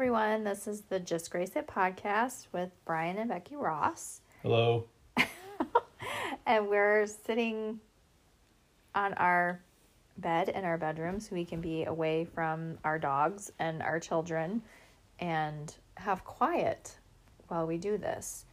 [0.00, 4.22] Everyone, this is the Just Grace It podcast with Bryan and Becky Ross.
[4.42, 4.86] Hello.
[6.46, 7.80] and we're sitting
[8.94, 9.60] on our
[10.16, 14.62] bed in our bedroom so we can be away from our dogs and our children
[15.18, 16.96] and have quiet
[17.48, 18.46] while we do this.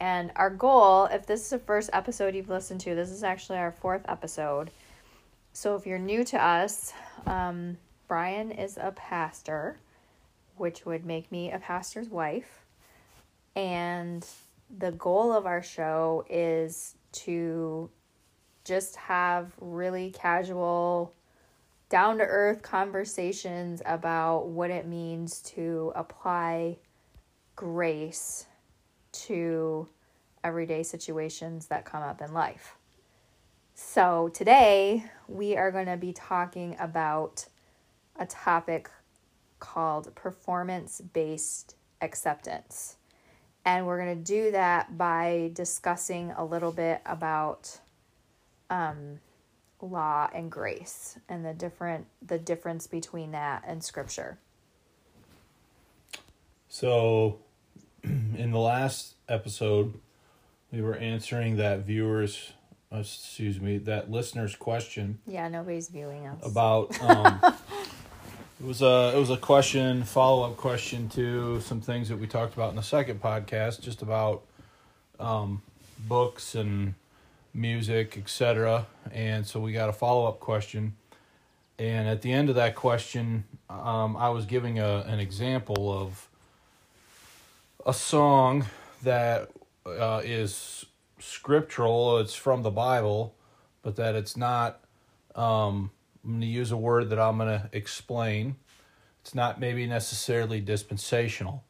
[0.00, 3.58] And our goal, if this is the first episode you've listened to, this is actually
[3.58, 4.72] our fourth episode.
[5.52, 6.92] So if you're new to us,
[7.26, 7.76] um,
[8.08, 9.78] Bryan is a pastor,
[10.60, 12.66] which would make me a pastor's wife.
[13.56, 14.26] And
[14.78, 17.88] the goal of our show is to
[18.62, 21.14] just have really casual,
[21.88, 26.76] down to earth conversations about what it means to apply
[27.56, 28.44] grace
[29.12, 29.88] to
[30.44, 32.76] everyday situations that come up in life.
[33.74, 37.46] So, today we are going to be talking about
[38.16, 38.90] a topic
[39.60, 42.96] called performance based acceptance.
[43.64, 47.78] And we're going to do that by discussing a little bit about
[48.70, 49.20] um,
[49.82, 54.38] law and grace and the different the difference between that and scripture.
[56.68, 57.38] So,
[58.02, 59.94] in the last episode,
[60.72, 62.52] we were answering that viewers,
[62.92, 66.38] excuse me, that listener's question Yeah, nobody's viewing us.
[66.44, 66.98] about.
[67.02, 67.40] Um,
[68.60, 72.26] it was a it was a question follow up question to some things that we
[72.26, 74.42] talked about in the second podcast, just about
[75.18, 75.62] um,
[75.98, 76.94] books and
[77.54, 78.86] music, etc.
[79.12, 80.94] And so we got a follow up question,
[81.78, 86.28] and at the end of that question, um, I was giving a an example of
[87.86, 88.66] a song
[89.02, 89.50] that
[89.86, 90.84] uh, is
[91.18, 92.18] scriptural.
[92.18, 93.34] It's from the Bible,
[93.82, 94.80] but that it's not.
[95.34, 95.92] Um,
[96.24, 98.56] I'm going to use a word that I'm going to explain.
[99.22, 101.64] It's not maybe necessarily dispensational.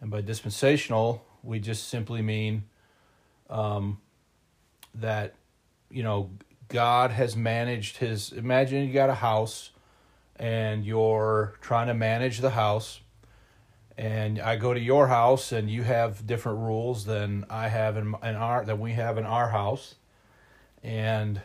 [0.00, 2.64] And by dispensational, we just simply mean
[3.50, 3.98] um,
[4.94, 5.34] that,
[5.90, 6.30] you know,
[6.68, 8.32] God has managed his.
[8.32, 9.70] Imagine you got a house
[10.36, 13.00] and you're trying to manage the house.
[13.96, 18.14] And I go to your house and you have different rules than I have in,
[18.22, 19.96] in our that we have in our house.
[20.84, 21.40] And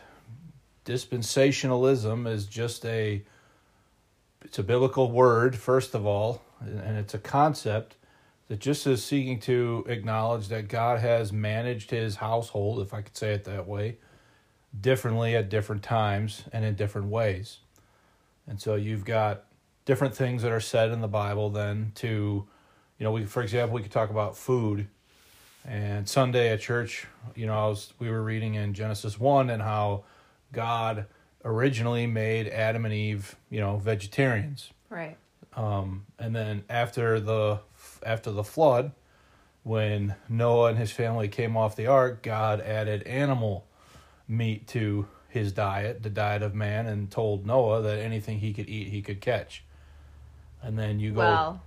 [0.84, 3.22] dispensationalism is just a
[4.44, 7.96] it's a biblical word first of all and it's a concept
[8.48, 13.16] that just is seeking to acknowledge that God has managed his household if I could
[13.16, 13.96] say it that way
[14.78, 17.58] differently at different times and in different ways.
[18.46, 19.44] And so you've got
[19.86, 22.46] different things that are said in the Bible then to
[22.98, 24.88] you know we for example we could talk about food
[25.66, 29.62] and Sunday at church, you know, I was we were reading in Genesis 1 and
[29.62, 30.04] how
[30.54, 31.06] God
[31.44, 34.70] originally made Adam and Eve, you know, vegetarians.
[34.88, 35.16] Right.
[35.56, 37.60] Um, and then after the
[38.04, 38.92] after the flood,
[39.62, 43.66] when Noah and his family came off the ark, God added animal
[44.28, 48.68] meat to his diet, the diet of man, and told Noah that anything he could
[48.68, 49.64] eat, he could catch.
[50.62, 51.18] And then you go.
[51.18, 51.62] Well,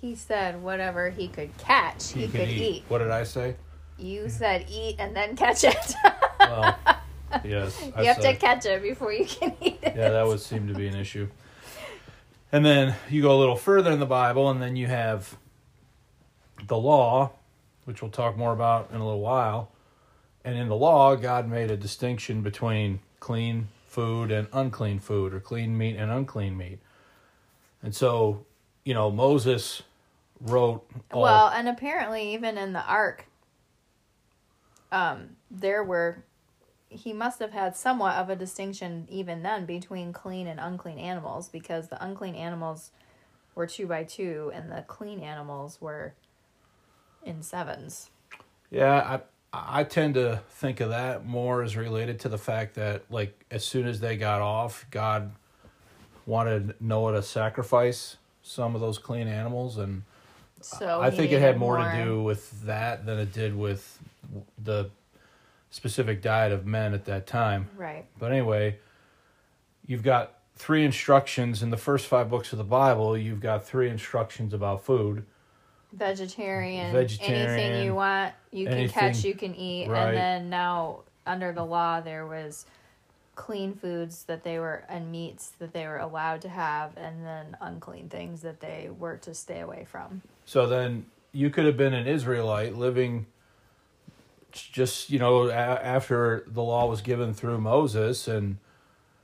[0.00, 2.84] he said whatever he could catch, he, could eat.
[2.88, 3.56] What did I say?
[3.98, 5.94] You said eat and then catch it.
[6.40, 6.74] Well,
[7.44, 7.82] yes.
[7.96, 9.94] I you have to catch it before you can eat it.
[9.96, 11.28] yeah, that would seem to be an issue.
[12.52, 15.36] And then you go a little further in the Bible, and then you have
[16.66, 17.30] the law,
[17.84, 19.70] which we'll talk more about in a little while.
[20.44, 25.40] And in the law, God made a distinction between clean food and unclean food, or
[25.40, 26.78] clean meat and unclean meat.
[27.82, 28.46] And so,
[28.84, 29.82] you know, Moses
[30.40, 31.22] wrote all.
[31.22, 33.26] Well, and apparently even in the ark,
[34.92, 36.24] um, there were
[36.90, 41.48] he must have had somewhat of a distinction even then between clean and unclean animals
[41.48, 42.90] because the unclean animals
[43.54, 46.14] were two by two and the clean animals were
[47.24, 48.10] in sevens.
[48.70, 49.20] Yeah, I
[49.52, 53.64] I tend to think of that more as related to the fact that like as
[53.64, 55.30] soon as they got off, God
[56.26, 60.02] wanted Noah to sacrifice some of those clean animals and
[60.60, 63.98] So I think it had needed more, to do with that than it did with
[64.58, 64.90] the
[65.70, 67.68] specific diet of men at that time.
[67.76, 68.04] right.
[68.18, 68.78] But anyway,
[69.86, 73.88] you've got three instructions in the first 5 books of the Bible, you've got three
[73.88, 75.24] instructions about food.
[75.92, 79.88] Vegetarian, Vegetarian, anything you want, you can catch, you can eat.
[79.88, 80.08] right.
[80.08, 82.66] And then now under the law there was
[83.34, 87.56] clean foods that they were and meats that they were allowed to have and then
[87.60, 90.20] unclean things that they were to stay away from.
[90.44, 93.26] So then you could have been an Israelite living
[94.52, 98.58] just, you know, a- after the law was given through Moses and,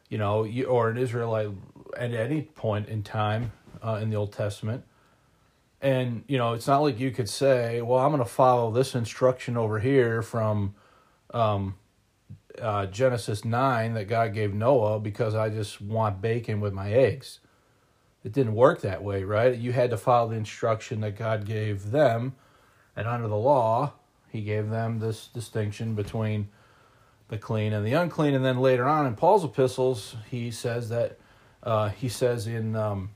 [0.09, 1.51] you know, you, or an Israelite
[1.97, 3.53] at any point in time
[3.83, 4.85] uh, in the Old Testament.
[5.81, 8.95] And you know, it's not like you could say, "Well, I'm going to follow this
[8.95, 10.75] instruction over here from
[11.35, 11.75] um,
[12.61, 17.41] uh, Genesis nine that God gave Noah because I just want bacon with my eggs."
[18.25, 19.57] It didn't work that way, right?
[19.57, 22.35] You had to follow the instruction that God gave them,
[22.97, 23.93] and under the law,
[24.29, 26.49] He gave them this distinction between
[27.29, 28.35] the clean and the unclean.
[28.35, 31.19] And then later on in Paul's epistles, he says that
[31.63, 33.11] uh, he says in um,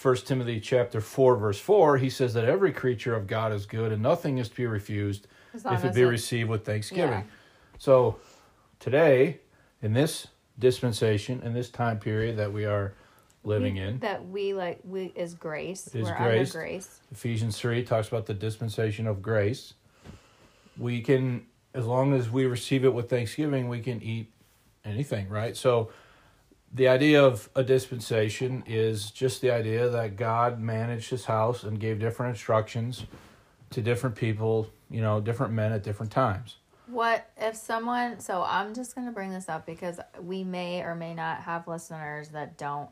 [0.00, 3.92] 1 Timothy chapter 4, verse 4, he says that every creature of God is good
[3.92, 7.20] and nothing is to be refused if it be it- received with thanksgiving.
[7.20, 7.22] Yeah.
[7.78, 8.16] So
[8.80, 9.40] today,
[9.82, 10.28] in this
[10.58, 12.94] dispensation, in this time period that we are
[13.44, 15.86] living in, that we like we is grace.
[15.94, 16.52] Is We're grace.
[16.52, 17.00] grace.
[17.12, 19.74] Ephesians 3 talks about the dispensation of grace.
[20.78, 24.32] We can, as long as we receive it with thanksgiving, we can eat
[24.84, 25.56] anything, right?
[25.56, 25.90] So,
[26.72, 31.80] the idea of a dispensation is just the idea that God managed his house and
[31.80, 33.04] gave different instructions
[33.70, 36.56] to different people, you know, different men at different times.
[36.86, 38.20] What if someone?
[38.20, 42.28] So I'm just gonna bring this up because we may or may not have listeners
[42.30, 42.90] that don't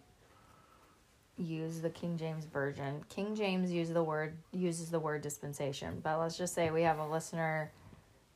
[1.36, 3.04] use the King James version.
[3.08, 6.98] King James uses the word uses the word dispensation, but let's just say we have
[6.98, 7.70] a listener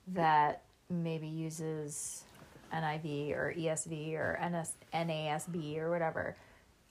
[0.09, 2.25] that maybe uses
[2.73, 6.37] NIV or ESV or NS, NASB or whatever.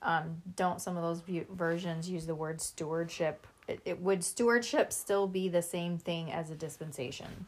[0.01, 3.47] Um, don't some of those bu- versions use the word stewardship?
[3.67, 7.47] It, it would stewardship still be the same thing as a dispensation?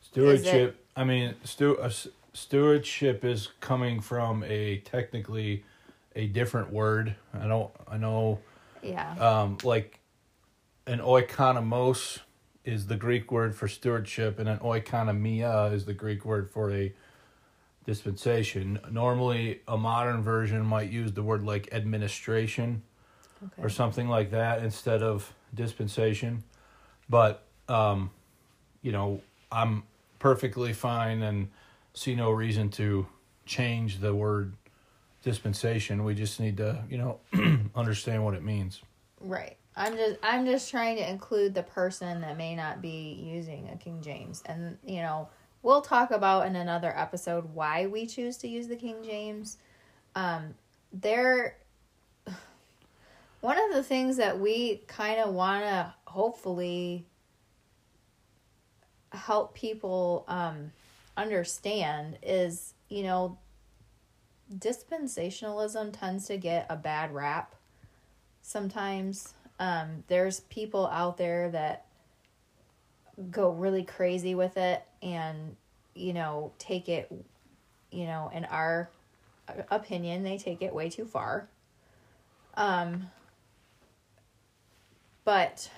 [0.00, 1.90] Stewardship, I mean, stu- uh,
[2.32, 5.64] stewardship is coming from a technically
[6.14, 7.14] a different word.
[7.32, 8.40] I don't, I know
[8.82, 9.14] Yeah.
[9.18, 10.00] um, like
[10.86, 12.20] an oikonomos
[12.64, 16.92] is the Greek word for stewardship, and an oikonomia is the Greek word for a
[17.84, 18.78] dispensation.
[18.90, 22.82] Normally, a modern version might use the word like administration
[23.44, 23.62] Okay.
[23.62, 26.42] or something like that instead of dispensation.
[27.10, 28.10] But um,
[28.80, 29.20] you know,
[29.52, 29.82] I'm
[30.18, 31.50] perfectly fine and
[31.92, 33.06] see no reason to
[33.44, 34.54] change the word
[35.24, 36.04] dispensation.
[36.04, 37.20] We just need to, you know,
[37.74, 38.82] understand what it means.
[39.20, 39.56] Right.
[39.76, 43.76] I'm just I'm just trying to include the person that may not be using a
[43.76, 44.42] King James.
[44.46, 45.28] And you know,
[45.62, 49.56] we'll talk about in another episode why we choose to use the King James.
[50.14, 50.54] Um
[50.92, 51.56] there
[53.40, 57.06] one of the things that we kind of want to hopefully
[59.10, 60.70] help people um
[61.16, 63.38] understand is, you know,
[64.52, 67.54] dispensationalism tends to get a bad rap
[68.42, 69.34] sometimes.
[69.58, 71.86] Um, there's people out there that
[73.30, 75.54] go really crazy with it and
[75.94, 77.08] you know take it
[77.92, 78.90] you know in our
[79.70, 81.48] opinion they take it way too far.
[82.56, 83.10] Um
[85.24, 85.70] but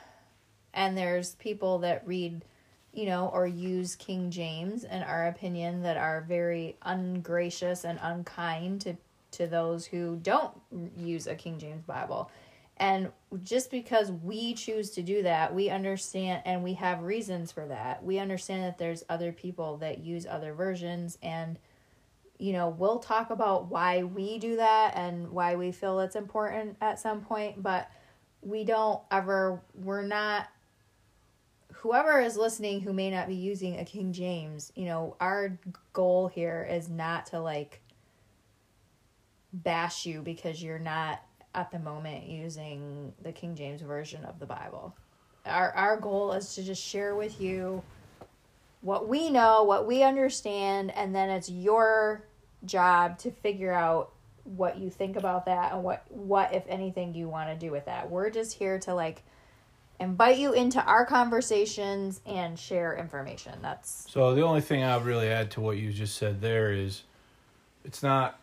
[0.72, 2.42] and there's people that read
[2.96, 8.80] you know or use king james in our opinion that are very ungracious and unkind
[8.80, 8.96] to
[9.30, 10.52] to those who don't
[10.96, 12.30] use a king james bible
[12.78, 13.10] and
[13.42, 18.04] just because we choose to do that, we understand and we have reasons for that.
[18.04, 21.58] We understand that there's other people that use other versions and
[22.38, 26.76] you know, we'll talk about why we do that and why we feel it's important
[26.82, 27.90] at some point, but
[28.42, 30.46] we don't ever we're not
[31.86, 35.56] whoever is listening who may not be using a King James, you know, our
[35.92, 37.80] goal here is not to like
[39.52, 41.22] bash you because you're not
[41.54, 44.96] at the moment using the King James version of the Bible.
[45.44, 47.84] Our our goal is to just share with you
[48.80, 52.24] what we know, what we understand, and then it's your
[52.64, 54.10] job to figure out
[54.42, 57.84] what you think about that and what what if anything you want to do with
[57.84, 58.10] that.
[58.10, 59.22] We're just here to like
[60.00, 63.52] invite you into our conversations and share information.
[63.62, 66.72] That's So the only thing I would really add to what you just said there
[66.72, 67.02] is,
[67.84, 68.38] it's not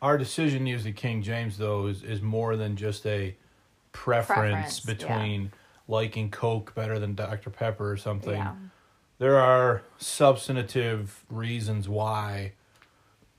[0.00, 3.34] our decision to use the King James though is, is more than just a
[3.92, 4.94] preference, Preference, yeah.
[4.94, 5.52] between
[5.88, 8.36] liking Coke better than Dr Pepper or something.
[8.36, 8.52] yeah.
[9.18, 12.52] There are substantive reasons why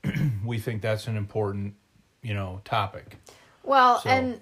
[0.44, 1.74] we think that's an important,
[2.22, 3.16] you know, topic.
[3.62, 4.40] Well, So- and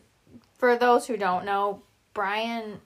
[0.54, 1.82] for those who don't know,
[2.14, 2.80] Bryan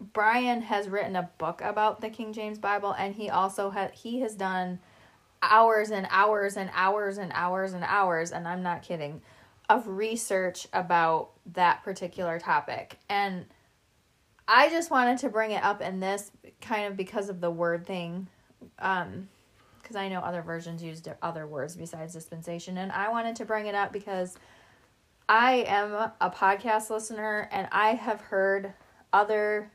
[0.00, 4.20] Bryan has written a book about the King James Bible and he also had he
[4.20, 4.80] has done
[5.42, 9.22] hours and hours and hours and hours and hours and I'm not kidding
[9.68, 12.98] of research about that particular topic.
[13.08, 13.46] And
[14.48, 17.86] I just wanted to bring it up in this kind of because of the word
[17.86, 18.28] thing.
[18.78, 19.28] Um
[19.80, 23.66] because I know other versions used other words besides dispensation and I wanted to bring
[23.66, 24.36] it up because
[25.28, 28.72] I am a podcast listener and I have heard
[29.12, 29.70] other,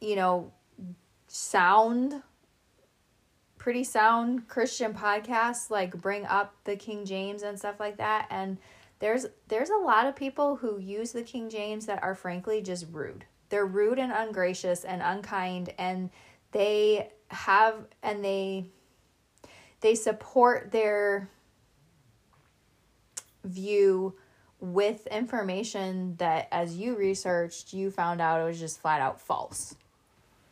[0.00, 0.52] you know,
[1.26, 2.22] sound,
[3.58, 8.26] pretty sound Christian podcasts like bring up the King James and stuff like that.
[8.30, 8.58] And
[8.98, 12.86] there's there's a lot of people who use the King James that are frankly just
[12.90, 13.24] rude.
[13.48, 16.10] They're rude and ungracious and unkind and
[16.52, 18.70] they have and they
[19.80, 21.30] they support their
[23.44, 24.14] view
[24.60, 29.76] with information that as you researched you found out it was just flat out false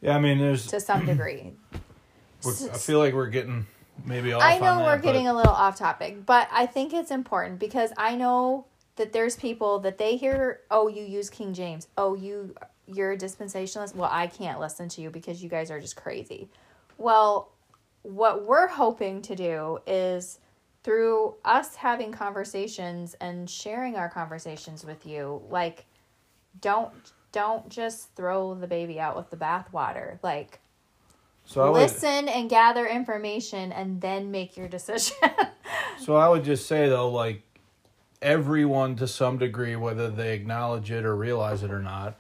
[0.01, 0.67] Yeah, I mean, there's.
[0.69, 1.53] to some degree
[2.47, 3.67] I feel like we're getting
[4.05, 4.43] maybe off.
[4.43, 7.93] I know that, we're getting a little off topic, but I think it's important because
[7.97, 11.89] I know that there's people that they hear, "Oh, you use King James.
[11.97, 12.55] Oh, you
[12.87, 13.95] you're a dispensationalist.
[13.95, 16.49] Well, I can't listen to you because you guys are just crazy."
[16.99, 17.53] Well,
[18.03, 20.39] what we're hoping to do is
[20.85, 25.85] through us having conversations and sharing our conversations with you, like
[26.61, 26.93] don't
[27.37, 30.19] don't just throw the baby out with the bathwater.
[30.23, 30.59] Like
[31.45, 35.19] So I would, listen and gather information and then make your decision.
[36.01, 37.43] so I would just say though, like
[38.23, 42.17] everyone to some degree, whether they acknowledge it or realize it or not,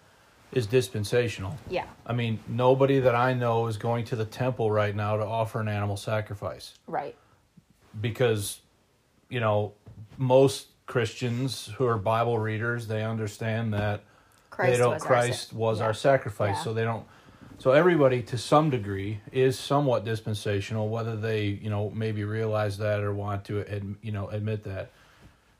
[0.53, 1.57] is dispensational.
[1.71, 5.25] yeah, I mean, nobody that I know is going to the temple right now to
[5.25, 7.17] offer an animal sacrifice right.
[8.03, 8.61] because,
[9.31, 9.73] you know,
[10.19, 14.05] most Christians who are Bible readers, they understand that
[14.51, 15.85] Christ they don't was our Christ sa- was yeah.
[15.87, 16.63] our sacrifice, Yeah.
[16.63, 17.07] so they don't.
[17.59, 23.01] So everybody, to some degree, is somewhat dispensational, whether they you know maybe realize that
[23.01, 24.91] or want to ad, you know admit that.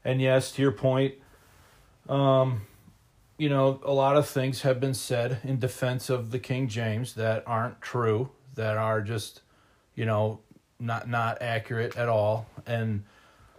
[0.05, 1.15] And yes, to your point,
[2.09, 2.63] um,
[3.39, 7.15] you know a lot of things have been said in defense of the King James
[7.15, 9.41] that aren't true, that are just
[9.95, 10.41] you know
[10.79, 13.05] not not accurate at all, and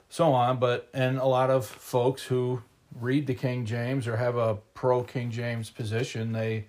[0.10, 0.60] so on.
[0.60, 2.62] But and a lot of folks who
[3.00, 6.68] read the King James or have a pro King James position, they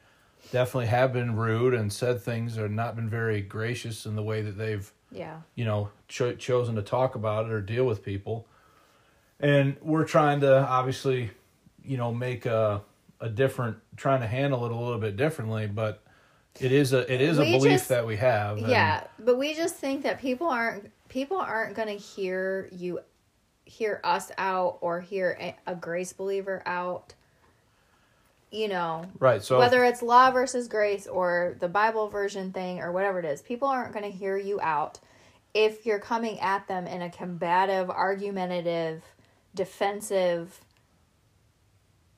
[0.52, 4.40] definitely have been rude and said things or not been very gracious in the way
[4.42, 5.40] that they've Yeah.
[5.54, 8.46] you know cho- chosen to talk about it or deal with people.
[9.40, 11.30] And we're trying to obviously,
[11.84, 12.82] you know, make a
[13.20, 16.02] a different trying to handle it a little bit differently, but
[16.60, 18.58] it is a it is a We belief just- that we have.
[18.58, 23.00] Yeah, but we just think that people aren't people aren't going to hear you
[23.68, 27.14] hear us out or hear a, grace believer out.
[28.50, 29.42] You know, Right.
[29.42, 33.42] So whether it's law versus grace or the Bible version thing or whatever it is,
[33.42, 35.00] people aren't going to hear you out
[35.52, 39.02] if you're coming at them in a combative, argumentative,
[39.54, 40.60] defensive,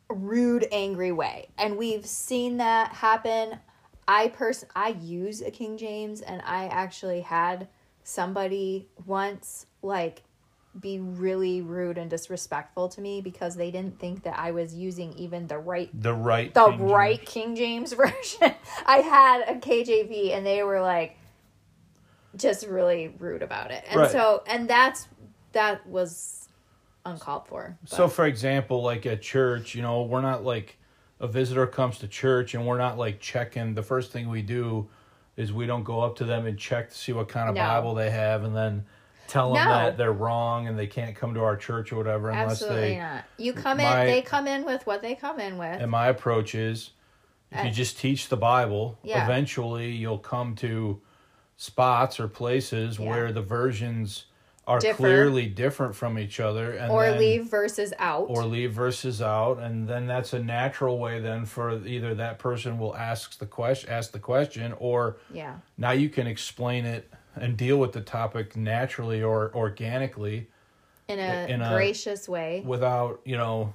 [0.08, 1.48] rude, angry way.
[1.58, 3.58] And we've seen that happen.
[4.06, 7.66] I person I use a King James and I actually had
[8.04, 10.22] somebody once like
[10.78, 15.12] be really rude and disrespectful to me because they didn't think that I was using
[15.14, 16.90] even the right the right the King James.
[16.92, 18.54] right King James version.
[18.86, 21.16] I had a KJV and they were like
[22.36, 23.84] just really rude about it.
[23.88, 24.10] And Right.
[24.10, 25.08] so and that's
[25.52, 26.48] that was
[27.04, 27.76] uncalled for.
[27.82, 30.78] but- So, for example, like at church, you know, we're not like
[31.18, 33.74] a visitor comes to church and we're not like checking.
[33.74, 34.88] The first thing we do
[35.36, 37.62] is we don't go up to them and check to see what kind of No.
[37.62, 38.84] Bible they have and then
[39.30, 39.70] tell them No.
[39.74, 42.98] that they're wrong and they can't come to our church or whatever unless Absolutely they.
[42.98, 43.24] not.
[43.38, 45.80] You come my- in they come in with what they come in with.
[45.80, 46.90] And my approach is
[47.52, 49.24] if you Uh, just teach the Bible, Yeah.
[49.24, 51.00] eventually you'll come to
[51.56, 53.08] spots or places Yeah.
[53.08, 54.26] where the versions
[54.66, 54.96] are Differ.
[54.98, 58.26] clearly different from each other and or then- leave verses out.
[58.28, 62.78] or leave verses out and then that's a natural way then for either that person
[62.78, 65.54] will ask the question ask the question or yeah.
[65.76, 70.48] now you can explain it and deal with the topic naturally or organically
[71.08, 72.62] In a in a- gracious way.
[72.66, 73.72] without you know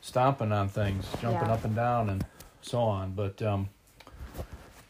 [0.00, 1.52] stomping on things jumping Yeah.
[1.54, 2.24] up and down and
[2.60, 3.68] so on but um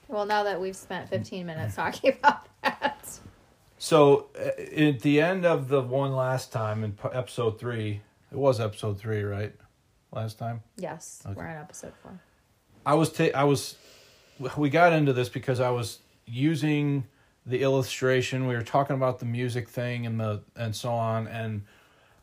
[0.09, 3.19] Well, now that we've spent 15 minutes talking about that.
[3.78, 4.49] so uh,
[4.81, 8.00] at the end of the one last time in episode three
[8.31, 9.54] it was episode three right
[10.12, 11.35] last time Yes, Okay.
[11.35, 12.19] we're on episode 4.
[12.85, 13.76] I was ta- I was
[14.57, 16.00] we got into this because I was
[16.33, 17.07] using
[17.45, 18.47] the illustration.
[18.47, 21.62] We were talking about the music thing and the and so on and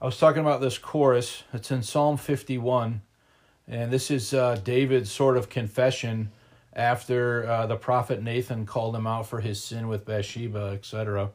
[0.01, 1.43] I was talking about this chorus.
[1.53, 3.01] It's in Psalm 51
[3.67, 6.31] and this is uh, David's sort of confession
[6.73, 11.29] after uh, the prophet Nathan called him out for his sin with Bathsheba, etc.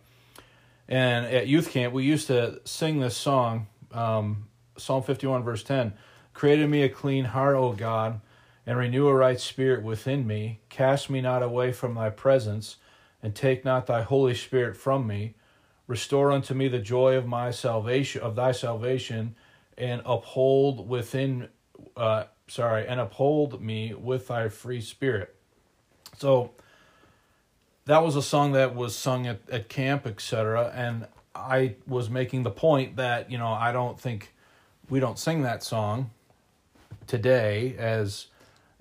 [0.89, 5.93] And at youth camp, we used to sing this song, um, Psalm 51, verse 10
[6.33, 8.21] Create in me a clean heart, O God,
[8.67, 10.61] and renew a right spirit within me.
[10.69, 12.77] Cast me not away from thy presence,
[13.23, 15.35] and take not thy Holy Spirit from me.
[15.87, 19.35] Restore unto me the joy of my salvation, of thy salvation,
[19.77, 21.49] and uphold within
[21.97, 25.35] uh sorry, and uphold me with thy free spirit.
[26.19, 26.53] So
[27.87, 30.73] that was a song that was sung at, at camp, etc.
[30.75, 34.33] And I was making the point that, you know, I don't think
[34.89, 36.11] we don't sing that song
[37.07, 38.27] today as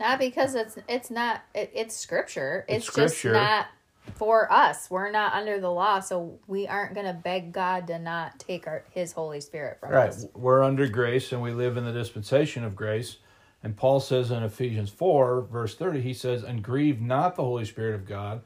[0.04, 2.66] Not because it's it's not it, it's scripture.
[2.68, 3.68] It's, It's just not
[4.16, 4.90] for us.
[4.90, 8.68] We're not under the law, so we aren't going to beg God to not take
[8.68, 10.10] our his Holy Spirit from Right.
[10.10, 10.24] us.
[10.24, 10.38] Right.
[10.38, 13.16] We're under grace and we live in the dispensation of grace.
[13.64, 17.64] And Paul says in Ephesians 4, verse 30, he says, And grieve not the Holy
[17.64, 18.42] Spirit of God,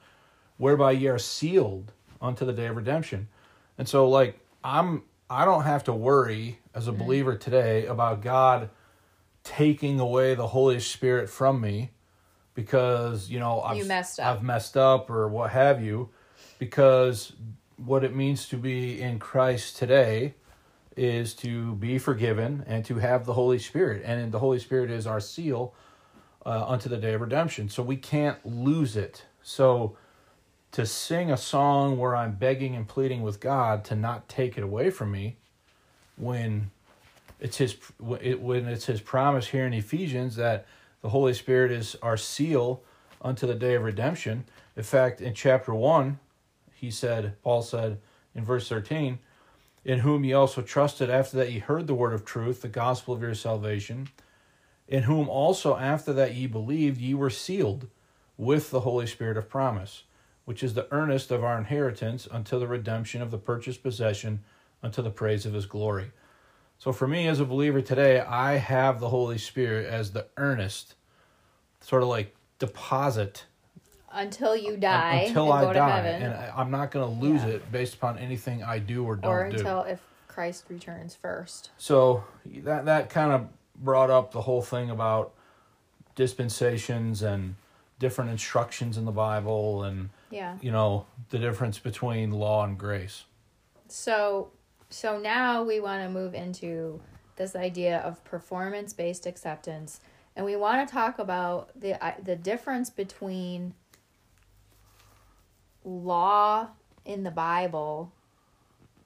[0.58, 3.30] whereby ye are sealed unto the day of redemption.
[3.80, 7.04] And so, like, I'm, I don't have to worry as a mm-hmm.
[7.04, 8.70] believer today about God
[9.48, 11.92] taking away the Holy Spirit from me
[12.54, 14.36] because, you know, I've, You messed up.
[14.36, 16.10] I've messed up or what have you.
[16.60, 17.34] Because
[17.78, 20.34] what it means to be in Christ today
[20.98, 24.02] is to be forgiven and to have the Holy Spirit.
[24.04, 25.74] And the Holy Spirit is our seal
[26.46, 27.70] uh, unto the day of redemption.
[27.70, 29.26] So we can't lose it.
[29.42, 29.96] So
[30.72, 34.64] to sing a song where I'm begging and pleading with God to not take it
[34.64, 35.38] away from me
[36.18, 36.72] when
[37.40, 37.78] it's his
[38.22, 40.66] it, when it's his promise here in Ephesians that
[41.02, 42.82] the Holy Spirit is our seal
[43.22, 44.46] unto the day of redemption.
[44.76, 46.20] In fact, in chapter 1,
[46.74, 48.00] he said, Paul said
[48.36, 49.20] in verse 13,
[49.86, 53.14] in whom ye also trusted after that ye heard the word of truth, the gospel
[53.14, 54.10] of your salvation,
[54.88, 57.88] in whom also after that ye believed, ye were sealed
[58.38, 60.04] with the Holy Spirit of promise,
[60.46, 64.44] which is the earnest of our inheritance until the redemption of the purchased possession
[64.84, 66.12] unto the praise of his glory.
[66.80, 70.96] So for me as a believer today, I have the Holy Spirit as the earnest,
[71.82, 73.46] sort of like deposit
[74.12, 77.22] Until you die until I go die, to heaven, and I, I'm not going to
[77.26, 77.50] lose Yeah.
[77.50, 79.58] it based upon anything I do or don't or do.
[79.58, 81.72] until if Christ returns first.
[81.78, 85.34] So that that kind of brought up the whole thing about
[86.16, 87.56] dispensations and
[88.00, 90.58] different instructions in the Bible, and Yeah.
[90.62, 93.26] you know the difference between law and grace.
[93.88, 94.50] So
[94.90, 97.02] so now we want to move into
[97.36, 100.00] this idea of performance based acceptance
[100.36, 103.74] and we want to talk about the uh, the difference between
[105.84, 106.68] law
[107.06, 108.12] in the Bible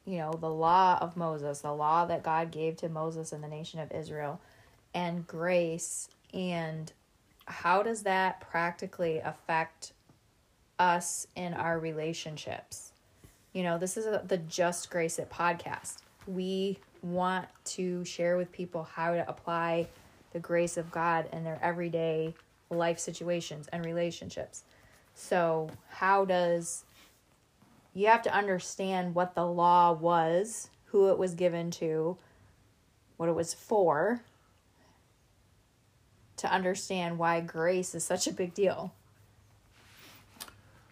[0.06, 3.48] you know the law of Moses the law that God gave to Moses and the
[3.48, 4.39] nation of Israel
[4.94, 6.91] and grace and
[7.46, 9.94] how does that practically affect
[10.80, 12.90] us in our relationships
[13.53, 15.97] you know, this is a, the Just Grace It podcast.
[16.27, 19.87] We want to share with people how to apply
[20.33, 22.33] the grace of God in their everyday
[22.69, 24.63] life situations and relationships.
[25.13, 26.85] So, how does
[27.93, 32.17] you have to understand what the law was, who it was given to,
[33.17, 34.21] what it was for,
[36.37, 38.93] to understand why grace is such a big deal.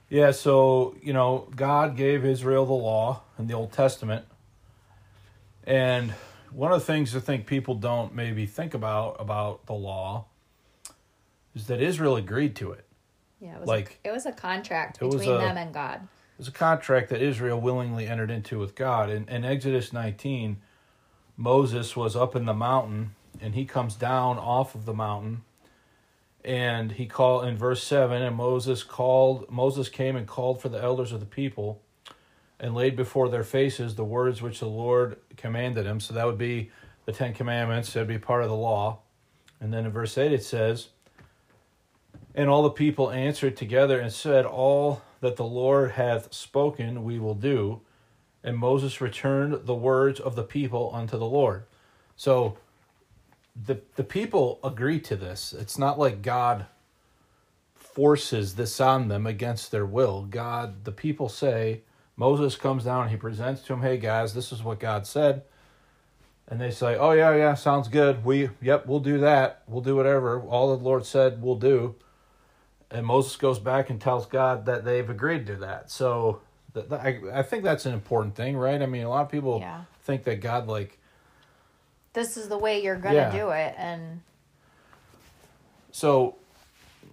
[0.09, 4.25] Yeah, so you know God gave Israel the law in the Old Testament,
[5.65, 6.13] and
[6.51, 10.25] one of the things I think people don't maybe think about about the law
[11.55, 12.85] is that Israel agreed to it.
[13.39, 16.01] Yeah, it was Like, a, it was a contract between a- them and God.
[16.03, 19.09] It was a contract that Israel willingly entered into with God.
[19.09, 20.57] In, in Exodus 19,
[21.35, 25.43] Moses was up in the mountain and he comes down off of the mountain
[26.43, 30.82] and he called in verse 7 and Moses called Moses came and called for the
[30.82, 31.82] elders of the people
[32.60, 35.99] and laid before their faces the words which the Lord commanded him.
[35.99, 36.71] So that would be
[37.06, 38.99] the 10 commandments, that'd be part of the law.
[39.62, 40.89] And then in verse 8 it says,
[42.36, 47.19] and all the people answered together and said, All that the Lord hath spoken we
[47.19, 47.82] will do.
[48.43, 51.65] And Moses returned the words of the people unto the Lord.
[52.15, 52.58] So
[53.65, 55.53] the the people agree to this.
[55.53, 56.65] It's not like God
[57.75, 60.23] forces this on them against their will.
[60.29, 61.81] God, the people say,
[62.15, 65.43] Moses comes down, he presents to him, hey guys, this is what God said.
[66.47, 68.25] And they say, Oh yeah, yeah, sounds good.
[68.25, 69.63] We yep, we'll do that.
[69.67, 70.41] We'll do whatever.
[70.41, 71.95] All the Lord said we'll do
[72.91, 75.91] and Moses goes back and tells God that they've agreed to that.
[75.91, 76.41] So
[76.91, 78.81] I, I think that's an important thing, right?
[78.81, 79.81] I mean, a lot of people Yeah.
[80.03, 80.97] think that God like
[82.13, 83.31] this is the way you're gonna Yeah.
[83.31, 84.21] do it and
[85.91, 86.35] so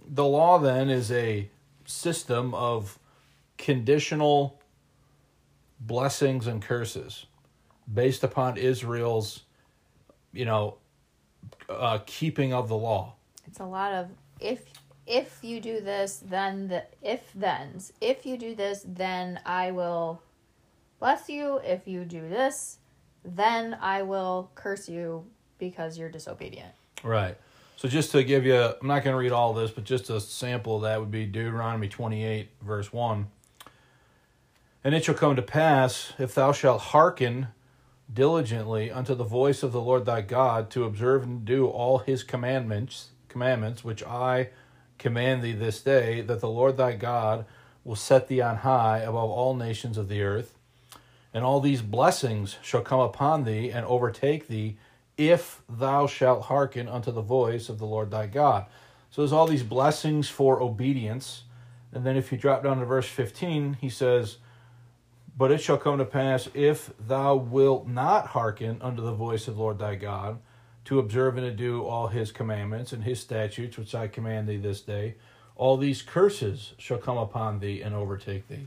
[0.07, 1.49] the law then is a
[1.85, 2.97] system of
[3.57, 4.59] conditional
[5.79, 7.25] blessings and curses
[7.91, 9.43] based upon Israel's
[10.33, 10.77] you know
[11.69, 13.13] uh, keeping of the law.
[13.45, 14.65] it's a lot of if
[15.05, 20.21] if you do this then the if thens if you do this then i will
[20.99, 22.77] bless you if you do this
[23.35, 25.25] then I will curse you
[25.59, 26.71] because you're disobedient.
[27.03, 27.37] Right.
[27.75, 30.19] So just to give you, I'm not going to read all this, but just a
[30.19, 33.27] sample of that would be Deuteronomy 28, verse 1.
[34.83, 37.49] And it shall come to pass, if thou shalt hearken
[38.11, 42.23] diligently unto the voice of the Lord thy God, to observe and do all his
[42.23, 44.49] commandments, commandments which I
[44.97, 47.45] command thee this day, that the Lord thy God
[47.83, 50.56] will set thee on high above all nations of the earth,
[51.37, 54.75] and all these blessings shall come upon thee and overtake thee
[55.17, 58.65] if thou shalt hearken unto the voice of the Lord thy God.
[59.11, 61.43] So there's all these blessings for obedience.
[61.93, 64.37] And then if you drop down to verse 15, he says,
[65.37, 69.57] But it shall come to pass, if thou wilt not hearken unto the voice of
[69.57, 70.39] the Lord thy God,
[70.85, 74.57] to observe and to do all his commandments and his statutes, which I command thee
[74.57, 75.17] this day,
[75.55, 78.65] all these curses shall come upon thee and overtake thee.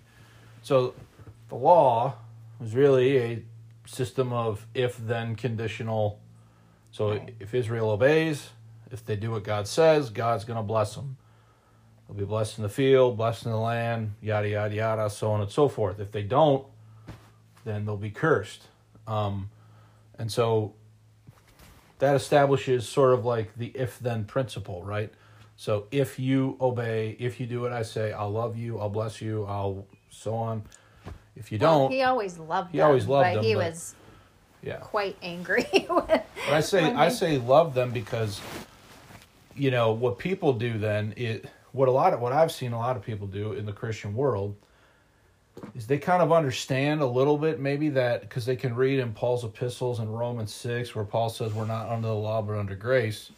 [0.62, 0.94] So
[1.48, 2.14] the law
[2.60, 3.42] was really a
[3.86, 6.20] system of if then conditional
[6.92, 8.50] so if Israel obeys,
[8.90, 11.16] if they do what God says, God's going to bless them.
[12.06, 15.40] They'll be blessed in the field, blessed in the land, yada, yada, yada, so on
[15.40, 16.00] and so forth.
[16.00, 16.66] If they don't,
[17.64, 18.66] then they'll be cursed.
[19.06, 19.50] Um,
[20.18, 20.74] and so
[22.00, 25.12] that establishes sort of like the if then principle, right?
[25.56, 29.20] So if you obey, if you do what I say, I'll love you, I'll bless
[29.20, 30.64] you, I'll so on.
[31.40, 33.94] If you don't, he always loved he them, always loved but them, he but- was
[34.62, 34.76] yeah.
[34.76, 35.64] quite angry.
[35.88, 38.40] when- I say I they- say love them because
[39.56, 42.78] you know what people do then it what a lot of what I've seen a
[42.78, 44.54] lot of people do in the Christian world
[45.74, 49.12] is they kind of understand a little bit maybe that because they can read in
[49.12, 52.74] Paul's epistles in Romans 6 where Paul says we're not under the law but under
[52.76, 53.32] grace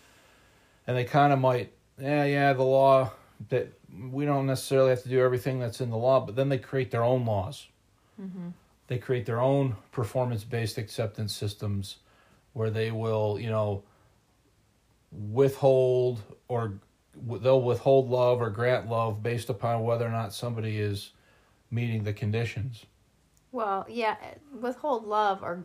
[0.86, 3.10] and they kind of might yeah yeah the law
[3.48, 3.68] that
[4.10, 6.90] we don't necessarily have to do everything that's in the law but then they create
[6.90, 7.66] their own laws
[8.20, 8.48] Mm-hmm.
[8.88, 11.96] they create their own performance based acceptance systems
[12.52, 13.82] where they will you know
[15.10, 16.74] withhold or
[17.14, 21.10] they'll withhold love or grant love based upon whether or not somebody is
[21.70, 22.86] meeting the conditions
[23.52, 24.16] well, yeah,
[24.58, 25.62] withhold love, or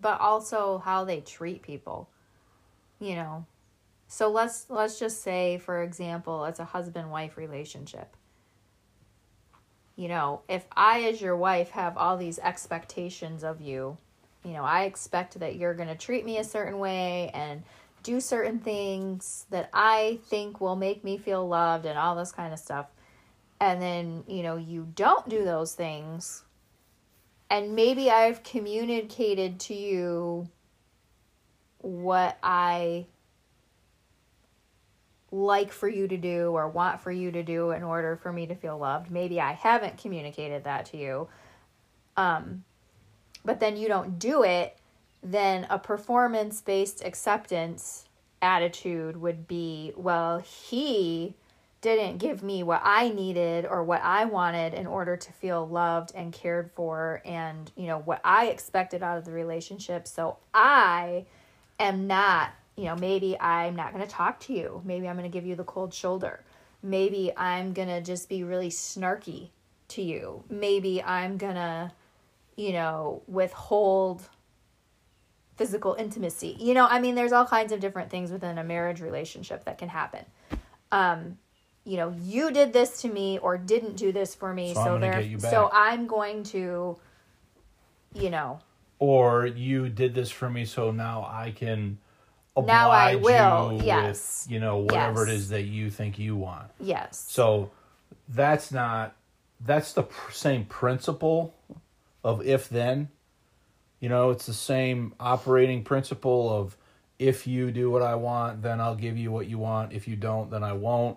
[0.00, 2.08] but also how they treat people.
[3.00, 3.46] You know,
[4.06, 8.16] so let's let's just say, for example, it's a husband wife relationship.
[9.96, 13.96] You know, if I, as your wife, have all these expectations of you,
[14.44, 17.62] you know, I expect that you're going to treat me a certain way and
[18.02, 22.52] do certain things that I think will make me feel loved and all this kind
[22.52, 22.86] of stuff.
[23.60, 26.44] And then, you know, you don't do those things.
[27.48, 30.48] And maybe I've communicated to you
[31.78, 33.06] what I
[35.34, 38.46] like for you to do or want for you to do in order for me
[38.46, 39.10] to feel loved.
[39.10, 41.28] Maybe I haven't communicated that to you.
[42.16, 42.62] Um,
[43.44, 44.78] but then you don't do it,
[45.22, 48.06] then a performance based acceptance
[48.40, 51.34] attitude would be well, he
[51.80, 56.12] didn't give me what I needed or what I wanted in order to feel loved
[56.14, 60.06] and cared for and, you know, what I expected out of the relationship.
[60.06, 61.26] So I
[61.78, 64.82] am not, you know, maybe I'm not going to talk to you.
[64.84, 66.44] Maybe I'm going to give you the cold shoulder.
[66.82, 69.48] Maybe I'm going to just be really snarky
[69.88, 70.44] to you.
[70.50, 71.92] Maybe I'm going to,
[72.56, 74.22] you know, withhold
[75.56, 76.56] physical intimacy.
[76.58, 79.78] You know, I mean, there's all kinds of different things within a marriage relationship that
[79.78, 80.24] can happen.
[80.90, 81.38] Um,
[81.84, 84.86] you know, you did this to me or didn't do this for me, So I'm
[84.86, 85.50] so, there, get you back.
[85.50, 86.98] so I'm going to,
[88.14, 88.58] you know,
[88.98, 91.98] or you did this for me so now I can
[92.56, 94.44] Now I will, you yes.
[94.46, 95.28] with you know whatever Yes.
[95.28, 97.70] it is that you think you want yes, So
[98.28, 99.14] that's not
[99.60, 101.54] that's the pr- same principle
[102.22, 103.08] of if then.
[104.00, 106.76] You know, it's the same operating principle of
[107.18, 109.92] if you do what I want, then I'll give you what you want.
[109.92, 111.16] If you don't, then I won't.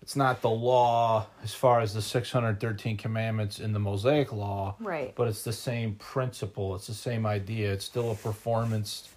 [0.00, 5.14] It's not the law as far as the 613 commandments in the Mosaic law, right.
[5.16, 6.74] but it's the same principle.
[6.74, 7.72] It's the same idea.
[7.72, 9.08] It's still a performance,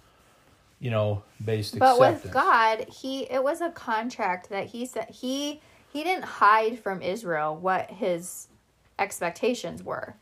[0.80, 2.24] you know, based But acceptance.
[2.24, 5.60] with God, he it was a contract that he said he
[5.92, 8.48] he didn't hide from Israel what his
[8.98, 10.16] expectations were.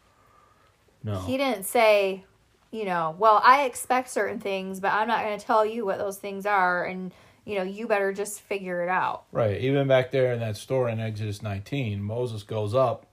[1.02, 1.18] no.
[1.20, 2.24] He didn't say,
[2.70, 5.98] you know, well, I expect certain things, but I'm not going to tell you what
[5.98, 7.12] those things are and
[7.44, 9.22] you know, you better just figure it out.
[9.30, 9.60] Right.
[9.60, 13.06] Even back there in that story in Exodus 19, Moses goes up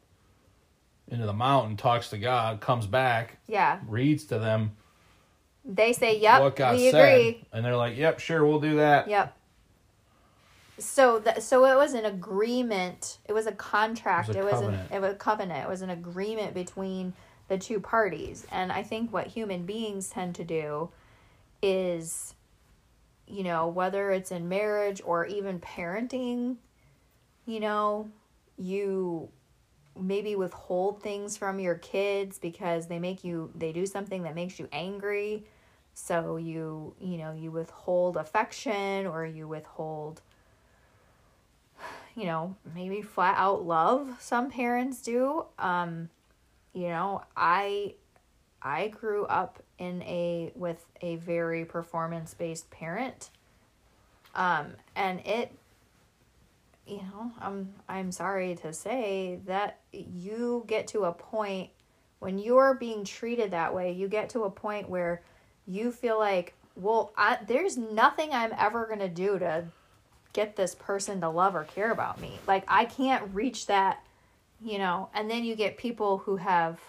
[1.08, 3.80] into the mountain, talks to God, comes back, Yeah.
[3.88, 4.72] reads to them
[5.66, 9.08] They say, "Yep, what we said, agree." and they're like, "Yep, sure, we'll do that."
[9.08, 9.38] Yep.
[10.80, 13.20] So that so it was an agreement.
[13.26, 14.30] It was a contract.
[14.30, 15.64] It It was was, a an it was a covenant.
[15.64, 17.14] It was an agreement between
[17.48, 18.46] the two parties.
[18.52, 20.90] And I think what human beings tend to do
[21.62, 22.36] is,
[23.28, 26.58] you know, whether it's in marriage or even parenting,
[27.46, 28.10] you know,
[28.58, 29.30] you
[30.00, 34.60] maybe withhold things from your kids because they make you they do something that makes
[34.60, 35.46] you angry
[35.94, 40.22] so you you know you withhold affection or you withhold
[42.16, 45.46] you know maybe flat out love some parents do.
[45.60, 46.10] Um
[46.74, 47.94] you know i
[48.62, 53.30] i grew up in a with a very performance based parent.
[54.36, 55.52] Um and it
[56.86, 61.70] you know, I'm I'm sorry to say that you get to a point
[62.20, 65.22] when you're being treated that way, you get to a point where
[65.68, 69.66] you feel like, well, I, there's nothing I'm ever going to do to
[70.34, 72.40] get this person to love or care about me.
[72.48, 74.04] Like I can't reach that,
[74.62, 75.10] you know.
[75.14, 76.80] And then you get people who have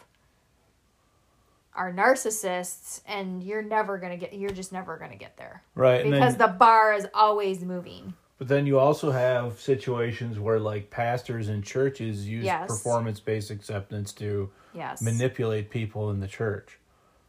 [1.75, 5.63] are narcissists and you're never going to get you're just never going to get there.
[5.75, 6.03] Right.
[6.03, 8.15] Because then, the bar is always moving.
[8.39, 12.69] But then you also have situations where like pastors and churches use Yes.
[12.69, 15.03] performance based acceptance to Yes.
[15.03, 16.79] manipulate people in the church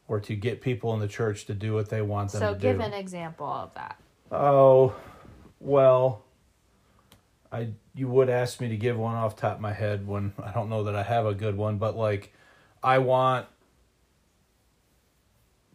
[0.07, 2.59] or to get people in the church to do what they want them so to
[2.59, 2.67] do.
[2.67, 3.99] So give an example of that.
[4.31, 4.95] Oh,
[5.59, 6.23] well,
[7.51, 10.33] I you would ask me to give one off the top of my head when
[10.43, 12.33] I don't know that I have a good one, but like
[12.83, 13.47] I want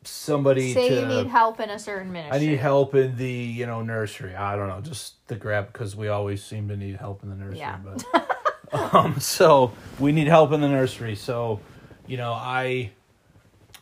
[0.04, 2.36] somebody Say to you need help in a certain ministry.
[2.36, 4.34] I need help in the, you know, nursery.
[4.34, 7.36] I don't know, just the grab because we always seem to need help in the
[7.36, 7.58] nursery.
[7.58, 7.78] Yeah.
[7.82, 11.16] But um, so we need help in the nursery.
[11.16, 11.60] So,
[12.06, 12.92] you know, I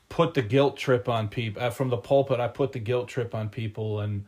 [0.08, 2.40] put the guilt trip on people uh, from the pulpit.
[2.40, 4.24] I put the guilt trip on people, and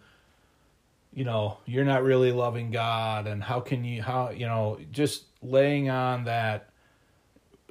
[1.15, 4.03] you know, you're not really loving God, and how can you?
[4.03, 4.79] How you know?
[4.91, 6.67] Just laying on that.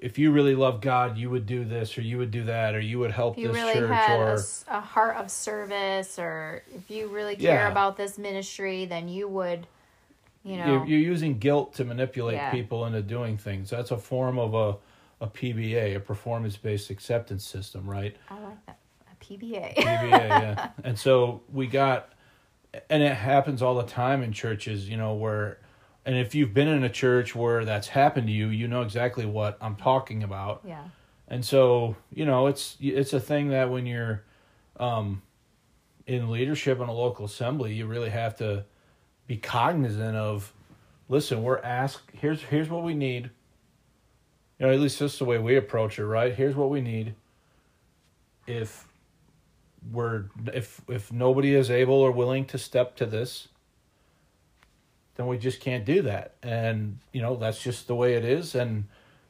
[0.02, 2.80] If you really love God, you would do this, or you would do that, or
[2.80, 6.63] you would help you this really church, a or s- a, heart of service, or
[6.74, 7.72] if you really care Yeah.
[7.72, 9.67] about this ministry, then you would,
[10.45, 12.50] you know, you're, you're using guilt to manipulate Yeah.
[12.50, 13.69] people into doing things.
[13.69, 14.78] That's a form of a
[15.21, 18.15] a PBA, a performance based acceptance system, right?
[18.29, 18.79] I like that
[19.12, 19.75] a PBA.
[19.75, 20.69] PBA, yeah.
[20.84, 22.13] And so we got,
[22.89, 25.60] and it happens all the time in churches, you know, where,
[26.05, 29.25] and if you've been in a church where that's happened to you, you know exactly
[29.25, 30.62] what I'm talking about.
[30.65, 30.86] yeah,
[31.27, 34.23] And so, you know, it's it's a thing that when you're
[34.79, 35.21] um
[36.08, 38.65] in leadership in a local assembly, you really have to
[39.27, 40.51] be cognizant of
[41.10, 43.29] listen, we're asked here's here's what we need.
[44.60, 46.36] You know, at least this is the way we approach it, right?
[46.36, 47.15] Here's what we need.
[48.45, 48.88] If
[49.91, 53.48] we're if if nobody is able or willing to step to this,
[55.15, 56.36] then we just can't do that.
[56.43, 58.86] And, you know, that's just the way it is and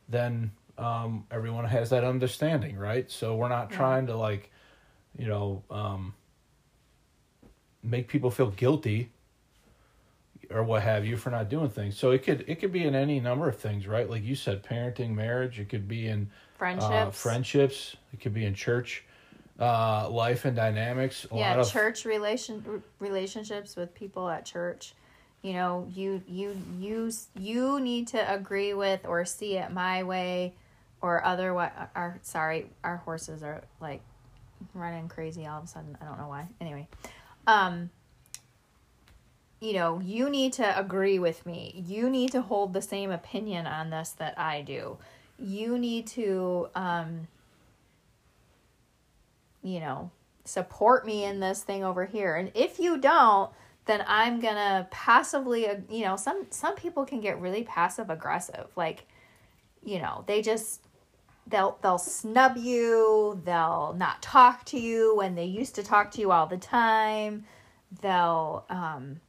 [0.07, 3.09] then um, everyone has that understanding, right?
[3.11, 4.49] So we're not trying to like,
[5.17, 6.13] you know, um,
[7.83, 9.11] make people feel guilty
[10.51, 11.97] or what have you for not doing things.
[11.97, 14.09] So it could it could be in any number of things, right?
[14.09, 15.59] Like you said, parenting, marriage.
[15.59, 16.91] It could be in friendships.
[16.91, 17.95] uh, friendships.
[18.13, 19.03] It could be in church
[19.59, 21.27] uh, life and dynamics.
[21.31, 24.93] A yeah, lot of church relation relationships with people at church.
[25.41, 30.53] You know, you you you you need to agree with or see it my way,
[31.01, 31.71] or otherwise.
[31.95, 34.01] Our sorry, our horses are like
[34.73, 35.97] running crazy all of a sudden.
[36.01, 36.47] I don't know why.
[36.59, 36.87] Anyway,
[37.47, 37.89] um,
[39.59, 41.83] you know, you need to agree with me.
[41.85, 44.97] You need to hold the same opinion on this that I do.
[45.37, 47.27] You need to, um,
[49.61, 50.11] you know,
[50.45, 52.35] support me in this thing over here.
[52.35, 53.51] And if you don't,
[53.85, 58.67] then I'm gonna passively, uh, you know, some some people can get really passive aggressive.
[58.75, 59.05] Like,
[59.83, 60.81] you know, they just
[61.47, 63.41] they'll they'll snub you.
[63.43, 67.45] They'll not talk to you when they used to talk to you all the time.
[68.01, 69.19] They'll, um,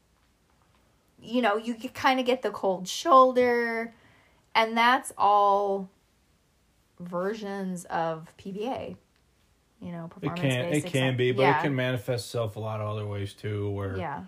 [1.22, 3.94] you know, you kind of get the cold shoulder,
[4.54, 5.88] and that's all
[6.98, 8.96] versions of PBA.
[9.80, 12.88] You know, it can it can be, but it can manifest itself a lot of
[12.88, 13.70] other ways too.
[13.70, 14.24] Where yeah,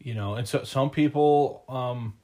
[0.00, 2.14] you know and so some people um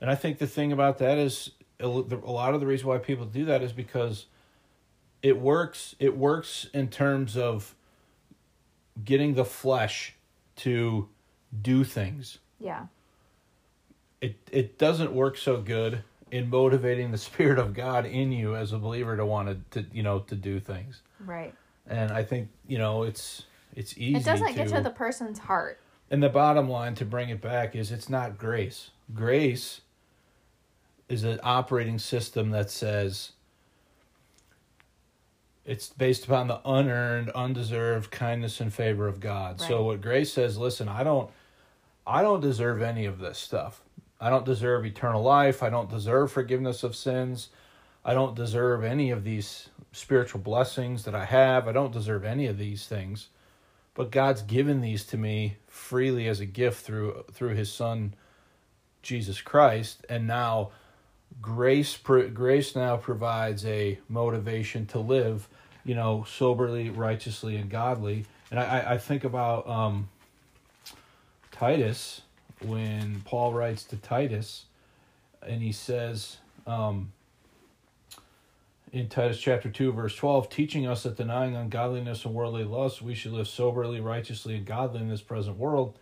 [0.00, 3.26] and i think the thing about that is a lot of the reason why people
[3.26, 4.26] do that is because
[5.22, 7.74] it works it works in terms of
[9.04, 10.14] getting the flesh
[10.54, 11.08] to
[11.62, 12.86] do things yeah,
[14.24, 18.72] it it doesn't work so good in motivating the spirit of god in you as
[18.72, 21.54] a believer to want to, to you know to do things right.
[21.86, 23.44] and i think you know it's
[23.76, 25.80] it's easy It doesn't get to to the person's heart.
[26.10, 28.90] and the bottom line to bring it back is it's not grace.
[29.12, 29.80] Grace
[31.08, 33.32] is an operating system that says
[35.64, 39.60] it's based upon the unearned, undeserved kindness and favor of God.
[39.60, 41.30] So what grace says, listen, I don't
[42.06, 43.82] I don't deserve any of this stuff.
[44.24, 45.62] I don't deserve eternal life.
[45.62, 47.50] I don't deserve forgiveness of sins.
[48.06, 51.68] I don't deserve any of these spiritual blessings that I have.
[51.68, 53.28] I don't deserve any of these things.
[53.92, 58.14] But God's given these to me freely as a gift through through his son
[59.02, 60.70] Jesus Christ and now
[61.42, 65.48] grace grace now provides a motivation to live
[65.84, 70.08] you know soberly righteously and godly and i I- think about um
[71.50, 72.22] titus
[72.64, 74.64] when paul writes to titus
[75.46, 77.12] and he says um
[78.92, 83.14] in Titus chapter 2 verse 12 teaching us that denying ungodliness and worldly lust we
[83.14, 85.98] should live soberly righteously and godly in this present world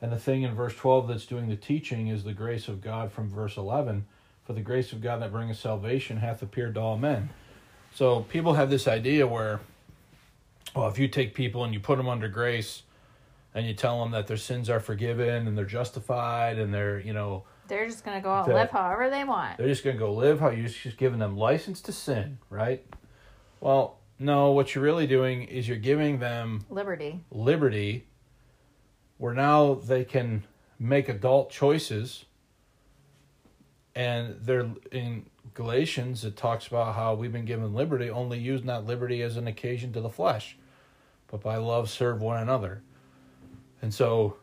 [0.00, 3.10] and the thing in verse 12 that's doing the teaching is the grace of God
[3.12, 4.06] from verse 11.
[4.44, 7.30] For the grace of God that bringeth salvation hath appeared to all men.
[7.94, 9.60] So people have this idea where,
[10.74, 12.82] well, if you take people and you put them under grace
[13.56, 17.14] and you tell them that their sins are forgiven and they're justified and they're, you
[17.14, 19.56] know, They're just gonna go out and live however they want.
[19.56, 22.84] they're just going to go live how you're just giving them license to sin, right?
[23.60, 27.24] Well, no, what you're really doing is you're giving them Liberty.
[27.30, 28.06] liberty
[29.18, 30.44] where now they can
[30.78, 32.26] make adult choices
[33.94, 38.84] and they're in galatians it talks about how we've been given liberty only use not
[38.84, 40.58] liberty as an occasion to the flesh
[41.28, 42.82] but by love serve one another
[43.82, 44.36] and so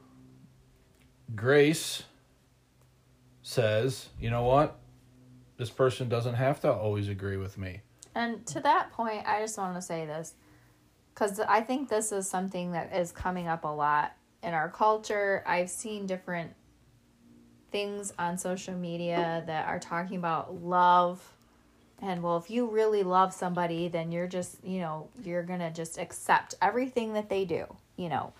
[1.36, 2.04] grace
[3.42, 4.80] says you know what
[5.58, 7.82] this person doesn't have to always agree with me
[8.16, 10.36] And to that point, I just want to say this
[11.14, 15.44] because I think this is something that is coming up a lot in our culture.
[15.48, 16.54] I've seen different
[17.72, 21.34] things on social media that are talking about love.
[22.02, 25.72] And well, if you really love somebody, then you're just, you know, you're going to
[25.72, 27.66] just accept everything that they do.
[27.96, 28.34] You know,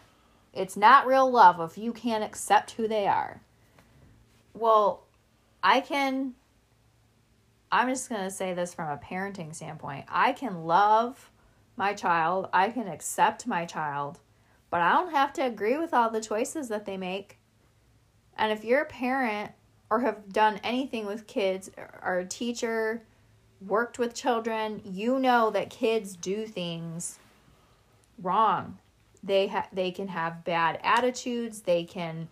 [0.54, 3.42] it's not real love if you can't accept who they are.
[4.54, 5.04] Well,
[5.64, 6.36] I can
[7.74, 10.06] I'm just going to say this from a parenting standpoint.
[10.08, 11.32] I can love
[11.76, 14.20] my child, I can accept my child,
[14.70, 17.40] but I don't have to agree with all the choices that they make.
[18.38, 19.54] And if you're a parent
[19.90, 21.72] or have done anything with kids
[22.04, 23.02] or a teacher,
[23.60, 27.18] worked with children, you know that kids do things
[28.22, 28.78] wrong.
[29.24, 32.28] They ha- they can have bad attitudes, they can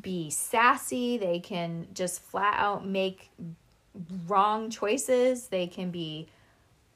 [0.00, 3.30] be sassy, they can just flat out make
[4.26, 5.48] wrong choices.
[5.48, 6.28] They can be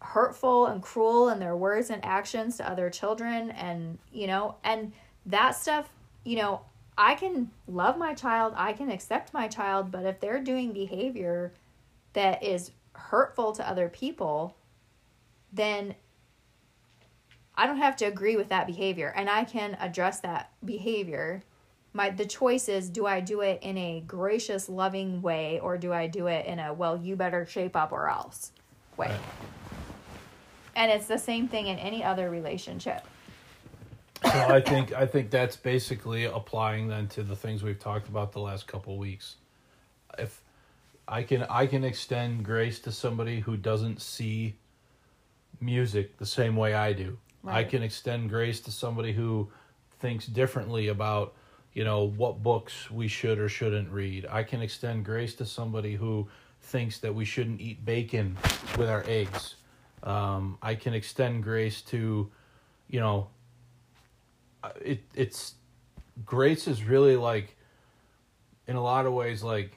[0.01, 3.51] hurtful and cruel in their words and actions to other children.
[3.53, 4.93] And, you know, and
[5.27, 5.89] that stuff,
[6.25, 6.63] you know,
[6.97, 11.53] I can love my child, I can accept my child, but if they're doing behavior
[12.13, 14.55] that is hurtful to other people,
[15.53, 15.95] then
[17.55, 21.43] I don't have to agree with that behavior and I can address that behavior
[21.95, 25.93] my the choice is do I do it in a gracious loving way or do
[25.93, 28.53] I do it in a well you better shape up or else
[28.97, 29.09] way.
[29.09, 29.21] Right.
[30.75, 33.07] And it's the same thing in any other relationship.
[34.25, 38.33] So I think I think that's basically applying then to the things we've talked about
[38.33, 39.37] the last couple weeks.
[40.19, 40.41] If
[41.09, 44.55] I can I can extend grace to somebody who doesn't see
[45.61, 47.19] music the same way I do.
[47.45, 49.51] I can extend grace to somebody who
[49.99, 51.35] thinks differently about,
[51.73, 54.27] you know, what books we should or shouldn't read.
[54.31, 56.29] I can extend grace to somebody who
[56.61, 58.37] thinks that we shouldn't eat bacon
[58.79, 59.57] with our eggs.
[60.03, 62.31] Um, I can extend grace to,
[62.89, 63.29] you know,
[64.63, 65.55] uh, it it's
[66.25, 67.57] grace is really like
[68.69, 69.77] in a lot of ways like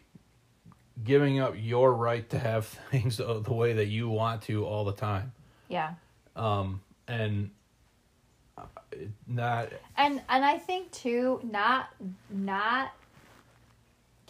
[1.04, 4.94] giving up your right to have things the way that you want to all the
[4.94, 5.32] time
[5.70, 5.94] Yeah.
[6.36, 7.50] um and
[8.58, 8.64] uh,
[9.28, 11.90] not And and I think too not
[12.30, 12.92] not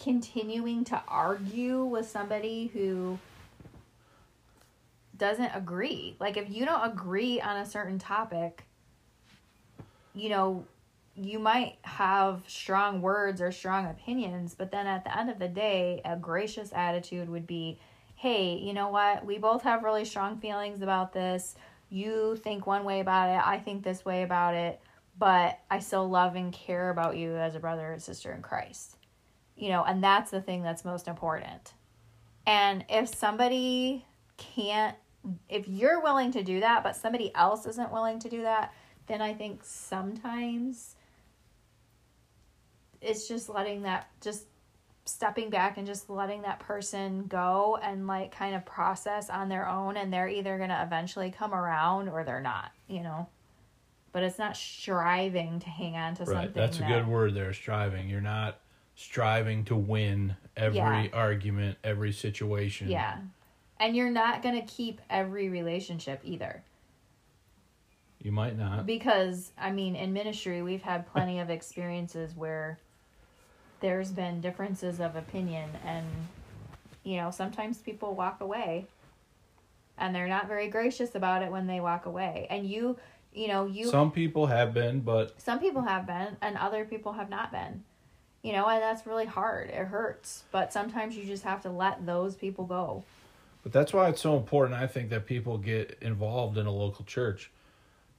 [0.02, 3.18] continuing to argue with somebody who
[5.18, 6.16] doesn't agree.
[6.20, 8.64] Like if you don't agree on a certain topic,
[10.14, 10.66] you know,
[11.16, 15.48] you might have strong words or strong opinions, but then at the end of the
[15.48, 17.80] day, a gracious attitude would be,
[18.16, 19.26] "Hey, you know what?
[19.26, 21.56] We both have really strong feelings about this.
[21.90, 24.82] You think one way about it, I think this way about it,
[25.18, 28.98] but I still love and care about you as a brother and sister in Christ."
[29.56, 31.74] You know, and that's the thing that's most important.
[32.46, 34.06] And if somebody
[34.38, 34.96] can't
[35.50, 38.74] if you're willing to do that, but somebody else isn't willing to do that,
[39.08, 40.96] then I think sometimes
[43.02, 44.46] it's just letting that just
[45.06, 49.68] stepping back and just letting that person go and like kind of process on their
[49.70, 53.28] own and they're either going to eventually come around or they're not, you know.
[54.12, 56.34] But it's not striving to hang on to Right.
[56.46, 56.54] something.
[56.54, 58.10] That's a that- good word there, striving.
[58.10, 58.60] You're not
[58.96, 61.08] striving to win every Yeah.
[61.14, 62.90] argument, every situation.
[62.90, 63.18] Yeah.
[63.80, 66.64] And you're not going to keep every relationship either.
[68.20, 68.86] You might not.
[68.86, 72.80] Because, I mean, in ministry, we've had plenty of experiences where
[73.80, 76.06] there's been differences of opinion, and,
[77.04, 78.88] you know, sometimes people walk away
[79.98, 82.48] and they're not very gracious about it when they walk away.
[82.50, 82.98] And you,
[83.34, 83.90] you know, you.
[83.90, 87.84] Some people have been, but some people have been, and other people have not been.
[88.42, 89.70] You know, and that's really hard.
[89.70, 90.44] It hurts.
[90.52, 93.04] But sometimes you just have to let those people go.
[93.64, 97.06] but that's why it's so important I think that people get involved in a local
[97.06, 97.52] church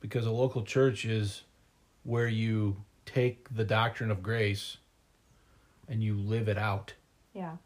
[0.00, 1.42] because a local church is
[2.02, 4.78] where you take the doctrine of grace
[5.88, 6.92] and you live it out.
[7.34, 7.56] Yeah.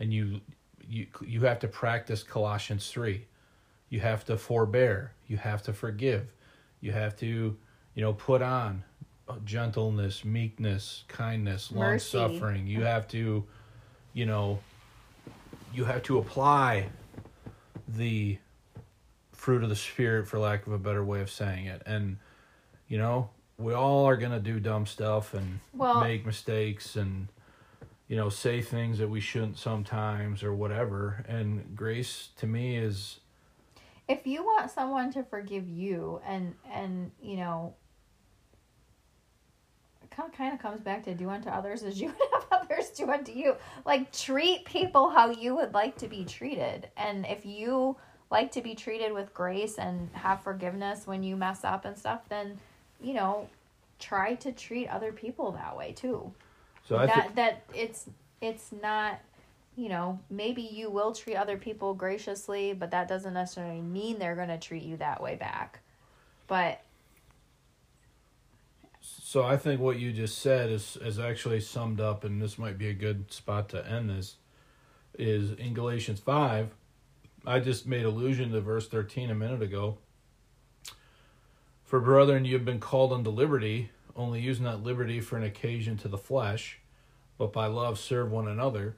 [0.00, 0.40] and you
[0.88, 3.26] you you have to practice Colossians 3.
[3.90, 6.32] You have to forbear, you have to forgive.
[6.80, 7.56] You have to,
[7.94, 8.84] you know, put on
[9.44, 12.66] gentleness, meekness, kindness, long suffering.
[12.66, 13.44] You have to,
[14.14, 14.60] you know,
[15.74, 16.88] you have to apply
[17.88, 18.38] the
[19.32, 21.82] fruit of the spirit for lack of a better way of saying it.
[21.86, 22.16] And
[22.88, 27.28] you know, we all are going to do dumb stuff and Well- make mistakes and
[28.08, 31.24] you know say things that we shouldn't sometimes or whatever.
[31.28, 33.20] And grace to me is
[34.08, 37.74] if you want someone to forgive you and and you know
[40.10, 42.90] kind of, kind of comes back to do unto others as you would have others
[42.90, 43.54] do unto you.
[43.84, 46.88] Like treat people how you would like to be treated.
[46.96, 47.96] And if you
[48.30, 52.20] like to be treated with grace and have forgiveness when you mess up and stuff
[52.28, 52.58] then
[53.00, 53.48] you know
[53.98, 56.32] try to treat other people that way too
[56.88, 58.08] so i that think that it's
[58.40, 59.20] it's not
[59.76, 64.34] you know maybe you will treat other people graciously but that doesn't necessarily mean they're
[64.34, 65.80] going to treat you that way back.
[66.48, 66.80] But
[69.00, 72.78] so i think what you just said is is actually summed up and this might
[72.78, 74.36] be a good spot to end this
[75.18, 76.70] is in galatians 5
[77.46, 79.98] i just made allusion to verse 13 a minute ago.
[81.84, 85.96] For brethren you have been called unto liberty only use not liberty for an occasion
[85.98, 86.77] to the flesh
[87.38, 88.96] but by love serve one another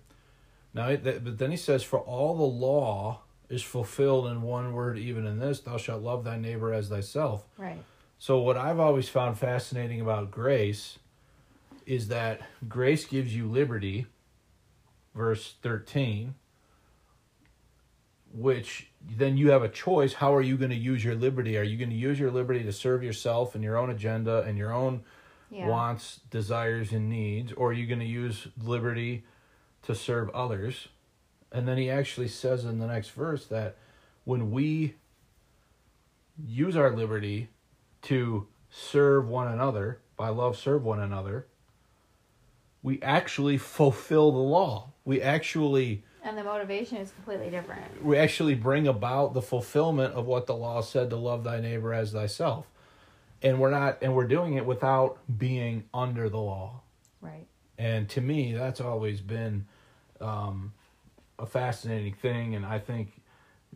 [0.74, 5.26] now but then he says for all the law is fulfilled in one word even
[5.26, 7.82] in this thou shalt love thy neighbor as thyself right
[8.22, 10.98] so what I've always found fascinating about grace
[11.86, 14.08] is that grace gives you liberty,
[15.14, 16.34] verse 13,
[18.34, 20.12] which then you have a choice.
[20.12, 21.56] How are you going to use your liberty?
[21.56, 24.58] Are you going to use your liberty to serve yourself and your own agenda and
[24.58, 25.02] your own
[25.50, 27.52] yeah wants, desires, and needs?
[27.52, 29.24] Or are you going to use liberty
[29.82, 30.88] to serve others?
[31.52, 33.76] And then he actually says in the next verse that
[34.24, 34.94] when we
[36.46, 37.48] use our liberty
[38.02, 41.46] to serve one another, by love, serve one another,
[42.82, 44.92] we actually fulfill the law.
[45.04, 50.26] We actually and the motivation is completely different we actually bring about the fulfillment of
[50.26, 52.66] what the law said to love thy neighbor as thyself.
[53.42, 56.82] And we're not and we're doing it without being under the law.
[57.20, 57.46] right
[57.78, 59.66] And to me, that's always been
[60.20, 60.72] um,
[61.38, 62.54] a fascinating thing.
[62.54, 63.20] And I think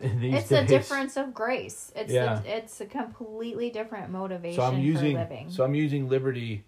[0.00, 2.42] it's days, a difference of grace it's Yeah.
[2.42, 6.64] a, it's a completely different motivation So I'm using for living so I'm using liberty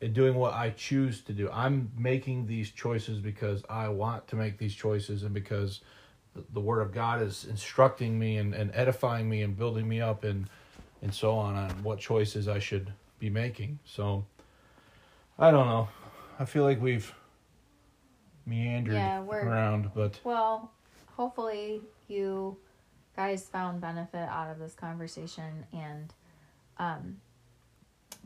[0.00, 1.48] and doing what I choose to do.
[1.50, 5.80] I'm making these choices because I want to make these choices and because
[6.34, 10.00] the, the word of God is instructing me and, and edifying me and building me
[10.00, 10.48] up and
[11.04, 12.90] and so on on what choices I should
[13.20, 13.78] be making.
[13.84, 14.24] So
[15.38, 15.88] I don't know.
[16.40, 17.14] I feel like we've
[18.46, 20.72] meandered Yeah, around, but Well,
[21.12, 22.56] hopefully you
[23.14, 26.12] guys found benefit out of this conversation and
[26.78, 27.20] um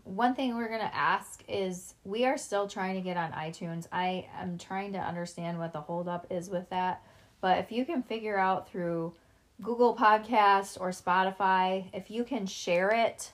[0.05, 3.87] one thing we're going to ask is we are still trying to get on iTunes.
[3.93, 7.03] I am trying to understand what the holdup is with that.
[7.43, 9.13] But if you can figure out through
[9.61, 13.33] Google Podcast or Spotify, if you can share it,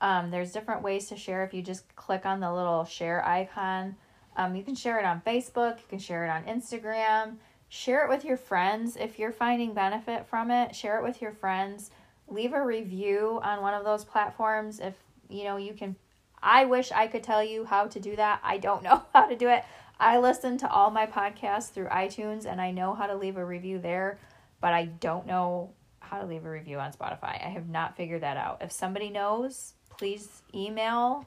[0.00, 1.44] um, there's different ways to share.
[1.44, 3.96] If you just click on the little share icon,
[4.36, 7.36] um, you can share it on Facebook, you can share it on Instagram,
[7.68, 8.96] share it with your friends.
[8.96, 11.90] If you're finding benefit from it, share it with your friends.
[12.28, 14.94] Leave a review on one of those platforms if
[15.28, 15.96] you know you can.
[16.40, 18.40] I wish I could tell you how to do that.
[18.44, 19.64] I don't know how to do it.
[19.98, 23.44] I listen to all my podcasts through iTunes and I know how to leave a
[23.44, 24.18] review there,
[24.62, 27.44] but I don't know how to leave a review on Spotify.
[27.44, 28.62] I have not figured that out.
[28.62, 31.26] If somebody knows, please email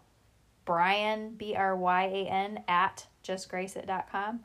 [0.63, 4.39] Bryan, B R Y A N, at justgraceit.com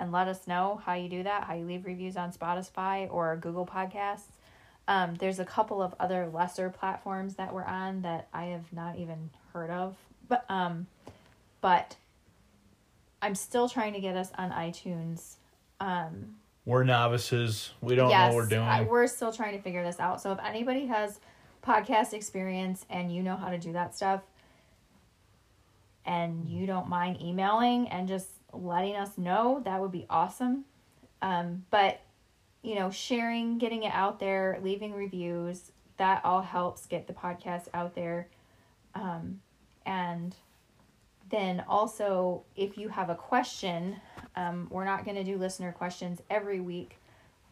[0.00, 3.36] and let us know how you do that, how you leave reviews on Spotify or
[3.36, 4.32] Google Podcasts.
[4.88, 8.96] Um, there's a couple of other lesser platforms that we're on that I have not
[8.96, 10.86] even heard of, but um,
[11.60, 11.96] but
[13.20, 15.36] I'm still trying to get us on iTunes.
[15.78, 16.36] Um,
[16.70, 17.72] We're novices.
[17.80, 18.62] We don't know what we're doing.
[18.62, 20.22] I, we're still trying to figure this out.
[20.22, 21.18] So if anybody has
[21.64, 24.20] podcast experience and you know how to do that stuff,
[26.06, 30.64] and you don't mind emailing and just letting us know, that would be awesome.
[31.22, 32.02] Um, but
[32.62, 37.66] you know, sharing, getting it out there, leaving reviews, that all helps get the podcast
[37.74, 38.28] out there.
[38.94, 39.40] Um,
[39.84, 40.36] and
[41.30, 43.96] then also, if you have a question,
[44.36, 46.96] um, we're not going to do listener questions every week,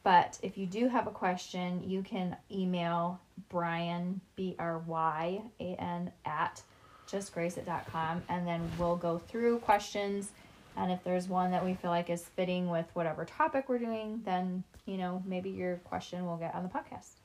[0.03, 5.74] but if you do have a question, you can email Bryan, B R Y A
[5.74, 6.62] N, at
[7.11, 10.31] justgraceit.com, and then we'll go through questions.
[10.76, 14.22] And if there's one that we feel like is fitting with whatever topic we're doing,
[14.24, 17.16] then, you know, maybe your question will get on the podcast.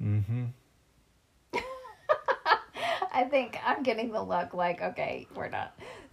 [0.00, 0.44] mm-hmm.
[3.12, 5.68] I think I'm getting the look like, okay, we're done.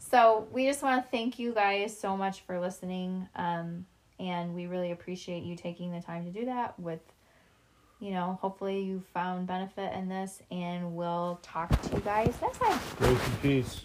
[0.09, 3.27] So we just want to thank you guys so much for listening.
[3.35, 3.85] Um,
[4.19, 7.01] and we really appreciate you taking the time to do that with,
[7.99, 12.59] you know, hopefully you found benefit in this and we'll talk to you guys next
[12.59, 12.79] time.
[12.97, 13.81] Grace and peace.